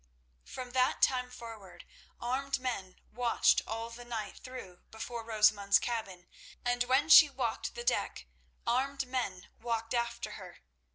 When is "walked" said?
7.29-7.75, 9.59-9.93